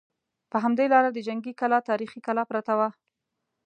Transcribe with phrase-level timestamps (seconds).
[0.51, 2.89] په همدې لاره د جنګي کلا تاریخي کلا پرته وه.